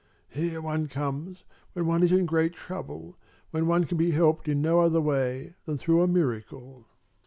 "Here 0.29 0.61
one 0.61 0.87
comes 0.87 1.43
when 1.73 1.85
one 1.85 2.01
is 2.01 2.11
in 2.11 2.25
great 2.25 2.53
trouble, 2.53 3.19
when 3.51 3.67
one 3.67 3.83
can 3.85 3.99
be 3.99 4.09
helped 4.09 4.47
in 4.47 4.59
no 4.59 4.79
other 4.79 4.99
way 4.99 5.53
than 5.65 5.77
through 5.77 6.01
a 6.01 6.07
miracle." 6.07 6.87